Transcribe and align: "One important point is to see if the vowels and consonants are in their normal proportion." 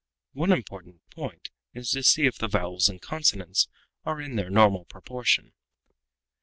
"One 0.33 0.51
important 0.51 1.07
point 1.11 1.51
is 1.75 1.91
to 1.91 2.01
see 2.01 2.25
if 2.25 2.39
the 2.39 2.47
vowels 2.47 2.89
and 2.89 2.99
consonants 2.99 3.67
are 4.03 4.19
in 4.19 4.35
their 4.35 4.49
normal 4.49 4.85
proportion." 4.85 5.53